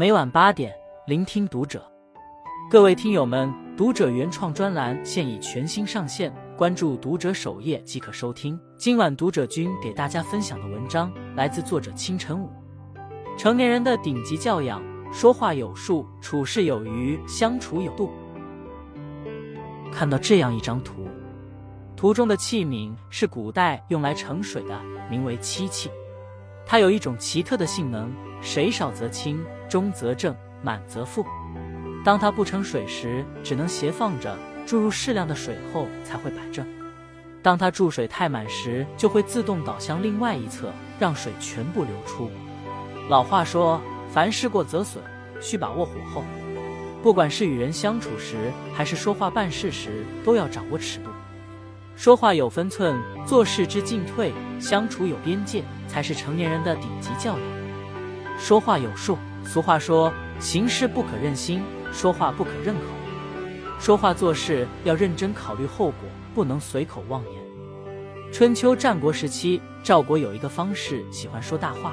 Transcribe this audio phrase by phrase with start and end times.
[0.00, 0.74] 每晚八点，
[1.06, 1.86] 聆听读者。
[2.70, 8.58] 各位听友们，读者原创专栏现已全新上线，关注读者首页即可收听。
[8.78, 12.48] 今晚读者君给大家分享的文章来自作者清晨舞。
[13.36, 14.82] 成年人的顶级教养：
[15.12, 18.10] 说话有数，处事有余，相处有度。
[19.92, 21.06] 看到这样一张图，
[21.94, 24.80] 图中的器皿是古代用来盛水的，
[25.10, 25.90] 名为漆器。
[26.64, 29.38] 它有一种奇特的性能：水少则清，
[29.70, 31.24] 中则正，满则负。
[32.04, 34.32] 当它不盛水时，只能斜放着；
[34.66, 36.66] 注入适量的水后，才会摆正。
[37.40, 42.28] 当它注水太满时，就会自动倒向另外一侧，让水全部流出。
[43.08, 43.80] 老话说
[44.12, 45.02] ：“凡事过则损，
[45.40, 46.24] 需把握火候。”
[47.00, 51.10] 不管是与人相处时，还是说话办事时，都要掌握尺度。
[51.96, 57.40] 说话有分寸，做事知进退，相处有边界，才是成年人的顶级教养。
[58.38, 59.16] 说话有数，
[59.52, 61.60] 俗话说：“行事不可任心，
[61.92, 62.82] 说话不可任口。”
[63.80, 67.42] 说话做事要认真考虑后果，不能随口妄言。
[68.32, 71.92] 春秋战国时期，赵国有一个方士喜欢说大话，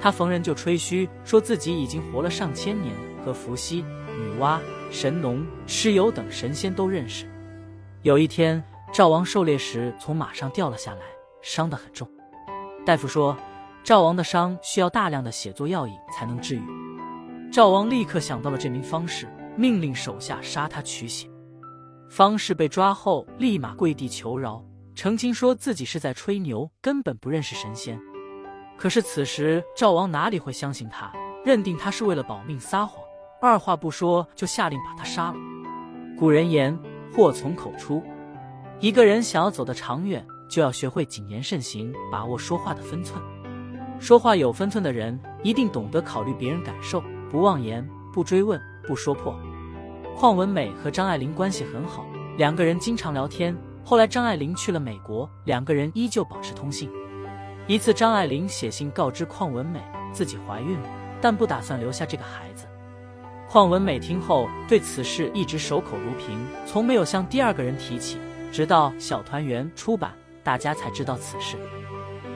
[0.00, 3.84] 他逢人就吹嘘，说自己已经活了上千年，和伏羲、
[4.16, 4.58] 女娲、
[4.90, 7.26] 神农、蚩尤等神仙都认识。
[8.00, 8.64] 有一天。
[8.94, 11.00] 赵王狩猎时从马上掉了下来，
[11.40, 12.06] 伤得很重。
[12.84, 13.34] 大夫说，
[13.84, 16.62] 赵王的伤需要大量的血作药引才能治愈。
[17.50, 21.28] 赵王立刻想到了这名方士，命令手下杀他取血。
[22.08, 27.98] 方士被抓后，立马跪地求饶，澄清说自己是在吹牛，根本不认识神仙。
[28.78, 31.12] 可是此时赵王哪里会相信他，
[31.44, 33.02] 认定他是为了保命撒谎，
[33.40, 35.36] 二话不说就下令把他杀了。
[36.16, 36.78] 古人言：
[37.12, 38.02] 祸从口出。
[38.78, 43.20] 一个人想要走得长远，就要学会谨言慎行，把握说话的分寸。
[44.02, 47.00] 说话有分寸的人，一定懂得考虑别人感受，
[47.30, 49.32] 不妄言，不追问，不说破。
[50.18, 52.04] 邝文美和张爱玲关系很好，
[52.36, 53.56] 两个人经常聊天。
[53.84, 56.90] 后来张爱玲去了美国，两个人依旧保持通信。
[57.68, 59.80] 一次，张爱玲写信告知邝文美
[60.12, 60.88] 自己怀孕了，
[61.20, 62.66] 但不打算留下这个孩子。
[63.48, 66.36] 邝文美听后对此事一直守口如瓶，
[66.66, 68.18] 从没有向第二个人提起。
[68.50, 70.10] 直到《小团圆》出版，
[70.42, 71.56] 大家才知道此事。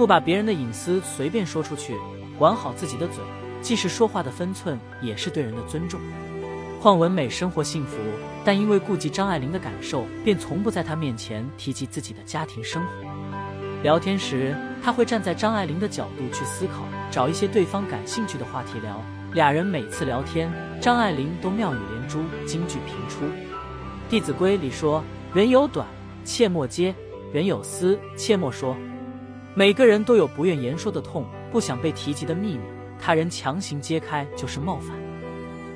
[0.00, 1.94] 不把别人的隐私随便说出去，
[2.38, 3.22] 管好自己的嘴，
[3.60, 6.00] 既是说话的分寸，也是对人的尊重。
[6.80, 7.98] 邝文美生活幸福，
[8.42, 12.88] 但因为顾及张爱玲的感受，便从不在她面前提及自己的家庭生活。
[13.82, 18.98] 聊天时，他会站在张爱玲的角度去思考，找一些对方感兴趣的话题聊。
[19.34, 20.50] 俩人每次聊天，
[20.80, 23.26] 张爱玲都妙语连珠，金句频出。
[24.08, 25.86] 《弟子规》里说：“人有短。”
[26.24, 26.94] 切莫揭，
[27.34, 28.74] 人有私，切莫说。
[29.54, 32.60] 每个人都有不愿言说的痛，不想被提及的秘密，
[33.00, 34.96] 他人强行揭开就是冒犯。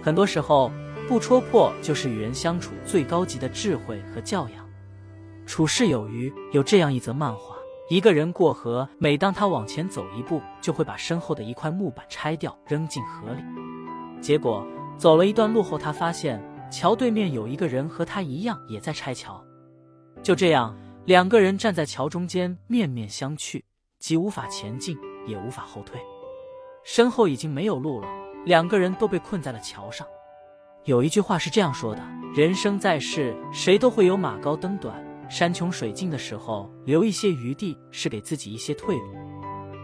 [0.00, 0.70] 很多时候，
[1.08, 4.64] 不戳破就是与人相处最高级的智慧和教养。
[5.44, 7.56] 处事有余，有这样一则漫画：
[7.90, 13.42] 一个人过河，每当他往前走一步，就会把身后的一块木板拆掉，扔进河里。
[14.22, 19.42] 结果走了一段路后，他发现桥对面有一个人和他一样，也在拆桥。
[20.22, 20.74] 就这样，
[21.06, 23.62] 两个人站在桥中间，面面相觑，
[23.98, 26.00] 既无法前进，也无法后退，
[26.82, 28.08] 身后已经没有路了。
[28.46, 30.06] 两个人都被困在了桥上。
[30.84, 32.02] 有一句话是这样说的：
[32.34, 34.96] 人生在世，谁都会有马高灯短、
[35.28, 39.14] 山穷水尽的时候，留一些余地是给自己一些退路。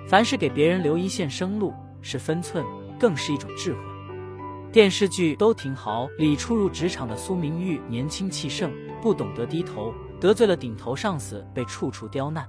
[0.08, 2.64] 凡是给别人留一线生路，是分寸，
[2.98, 3.80] 更是一种智慧。
[4.72, 9.92] 电视剧都挺好里初入职场的苏明玉，年轻气盛，不懂得低头。
[10.20, 12.46] 得罪了顶头上司，被处处刁难。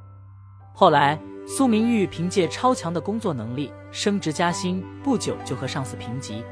[0.74, 1.18] 后来，
[1.48, 6.44] 苏明玉凭借超强的工作能力升职加薪，不久就和上司平级。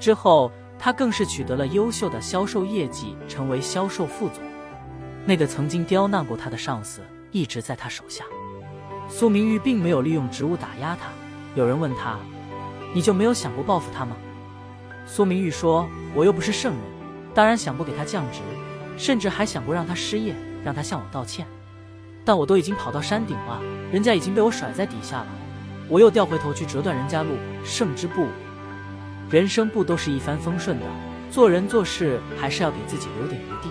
[0.00, 4.42] 之后，他更是取得了优秀的销售业绩，成为销售副总。
[5.24, 8.24] 那个曾经刁难过他的上司，一直在他手下。
[9.08, 11.08] 苏明玉并没有利用职务打压他。
[11.54, 12.18] 有人问他
[12.94, 14.16] ：“你就没有想过报复他吗？”
[15.06, 16.82] 苏明玉说：“我又不是圣人，
[17.34, 18.40] 当然想过给他降职，
[18.96, 20.34] 甚至还想过让他失业。”
[20.64, 21.46] 让他向我道歉，
[22.24, 23.60] 但我都已经跑到山顶了，
[23.92, 25.26] 人家已经被我甩在底下了，
[25.88, 27.30] 我又掉回头去折断人家路，
[27.64, 28.28] 胜之不武。
[29.30, 30.86] 人生不都是一帆风顺的，
[31.30, 33.70] 做人做事还是要给自己留点余地。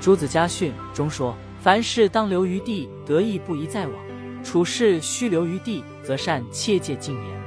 [0.00, 3.94] 朱子家训中说：“凡事当留余地，得意不宜再往；
[4.42, 7.40] 处事须留余地，则善切戒禁言。”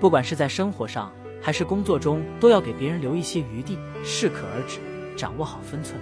[0.00, 1.12] 不管是在生活上
[1.42, 4.78] 还是工作中，都要给别人留一些余地，适可而止，
[5.14, 6.00] 掌握好分寸。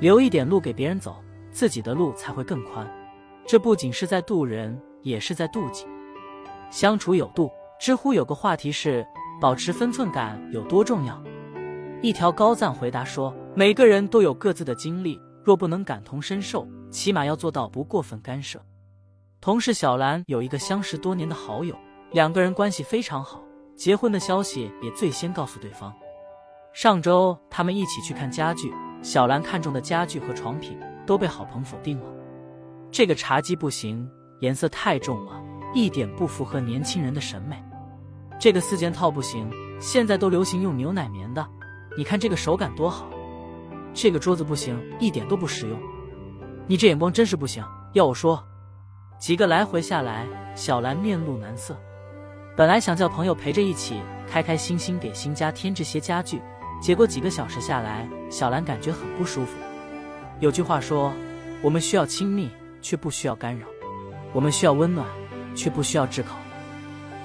[0.00, 1.16] 留一点路给别人走，
[1.50, 2.86] 自己的路才会更宽。
[3.46, 5.86] 这不仅是在渡人，也是在渡己。
[6.70, 7.50] 相处有度。
[7.78, 9.06] 知乎有个话题是：
[9.38, 11.22] 保持分寸感有多重要？
[12.00, 18.58] 一条高赞回答说：“每个人都有各自的经历，若不能感同身受，起码要做到不过分干涉。”
[19.42, 21.76] 同事小兰有一个相识多年的好友，
[22.12, 23.42] 两个人关系非常好，
[23.76, 25.92] 结婚的消息也最先告诉对方。
[26.72, 28.72] 上周他们一起去看家具，
[29.06, 30.76] 小兰看中的家具和床品
[31.06, 32.06] 都被郝鹏否定了。
[32.90, 34.10] 这个茶几不行，
[34.40, 35.40] 颜色太重了，
[35.72, 37.54] 一点不符合年轻人的审美。
[38.40, 39.48] 这个四件套不行，
[39.80, 41.46] 现在都流行用牛奶棉的，
[41.96, 43.08] 你看这个手感多好。
[43.94, 45.78] 这个桌子不行，一点都不实用。
[46.66, 48.42] 你这眼光真是不行，要我说。
[49.20, 50.26] 几个来回下来，
[50.56, 51.80] 小兰面露难色。
[52.56, 56.42] 本来想叫朋友陪着一起，开开心心给新家添置些家具，
[56.80, 59.56] 结果几个小时下来，小兰感觉很不舒服。
[60.40, 61.12] 有句话说
[61.62, 62.50] ：“我们需要亲密，
[62.80, 63.66] 却不需要干扰；
[64.32, 65.06] 我们需要温暖，
[65.54, 66.36] 却不需要炙烤。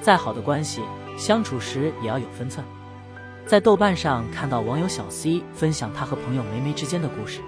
[0.02, 0.82] 再好的关系，
[1.18, 2.66] 相处时也要有分寸。”
[3.46, 7.42] 在豆瓣上看到网友小 C 分享他和朋友梅梅之间的故事。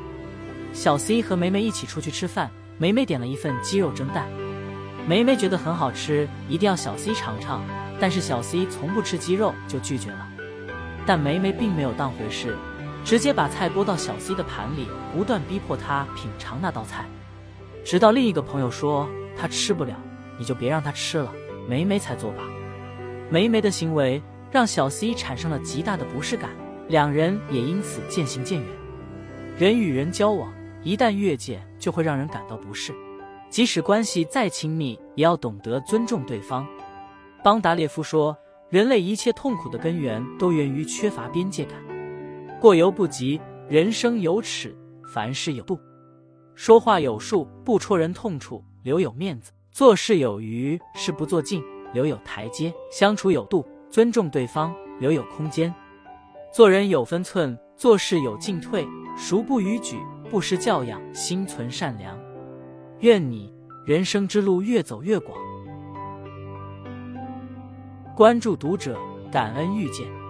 [0.73, 2.51] 小 C 和梅梅一起出去吃饭。
[2.79, 4.27] 梅梅点了一份鸡肉蒸蛋，
[5.07, 7.63] 梅梅觉得很好吃，一定要小 C 尝尝。
[7.99, 10.27] 但是小 C 从不吃鸡肉，就拒绝了。
[11.05, 12.57] 但梅梅并没有当回事，
[13.03, 17.05] 直接把菜拨到小 C 的盘里，不断逼迫他品尝那道菜。
[17.83, 19.95] 直到另一个朋友说他吃不了，
[20.39, 21.31] 你就别让他吃了，
[21.67, 22.43] 梅梅才作罢。
[23.29, 24.21] 梅梅的行为
[24.51, 26.49] 让小 C 产生了极大的不适感，
[26.87, 28.69] 两人也因此渐行渐远。
[29.57, 30.51] 人与人交往。
[30.85, 32.93] 一旦越界，就会让人感到不适。
[33.49, 36.67] 即使关系再亲密，也要懂得尊重对方。
[37.41, 38.37] 邦达列夫说
[38.73, 41.77] ：“人类一切痛苦的根源都源于缺乏边界感。
[42.59, 43.39] 过犹不及，
[43.69, 44.75] 人生有尺，
[45.13, 45.79] 凡事有度。
[46.55, 55.71] 说话有数，不戳人痛处，留有面子；做事有余，事不做尽，留有台阶；相处有度，尊重对方，留有空间。
[56.51, 59.99] 做人有分寸，做事有进退，孰不逾矩？”
[60.31, 62.19] 不失教养，心存善良。
[63.01, 63.53] 愿你
[63.85, 65.37] 人生之路越走越广。
[68.15, 68.95] 关注读者，
[69.31, 70.22] 感恩遇见。